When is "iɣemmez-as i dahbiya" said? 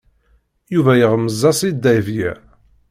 0.97-2.33